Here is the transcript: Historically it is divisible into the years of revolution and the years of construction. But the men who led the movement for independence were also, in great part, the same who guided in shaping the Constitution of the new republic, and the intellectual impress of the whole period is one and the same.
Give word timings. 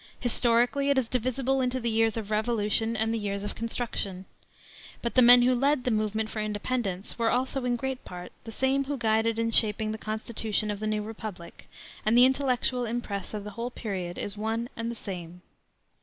Historically 0.19 0.89
it 0.89 0.97
is 0.97 1.07
divisible 1.07 1.61
into 1.61 1.79
the 1.79 1.87
years 1.87 2.17
of 2.17 2.31
revolution 2.31 2.95
and 2.95 3.13
the 3.13 3.19
years 3.19 3.43
of 3.43 3.53
construction. 3.53 4.25
But 5.03 5.13
the 5.13 5.21
men 5.21 5.43
who 5.43 5.53
led 5.53 5.83
the 5.83 5.91
movement 5.91 6.31
for 6.31 6.41
independence 6.41 7.19
were 7.19 7.29
also, 7.29 7.65
in 7.65 7.75
great 7.75 8.03
part, 8.03 8.31
the 8.43 8.51
same 8.51 8.85
who 8.85 8.97
guided 8.97 9.37
in 9.37 9.51
shaping 9.51 9.91
the 9.91 9.99
Constitution 9.99 10.71
of 10.71 10.79
the 10.79 10.87
new 10.87 11.03
republic, 11.03 11.69
and 12.03 12.17
the 12.17 12.25
intellectual 12.25 12.83
impress 12.83 13.35
of 13.35 13.43
the 13.43 13.51
whole 13.51 13.69
period 13.69 14.17
is 14.17 14.35
one 14.35 14.69
and 14.75 14.89
the 14.89 14.95
same. 14.95 15.43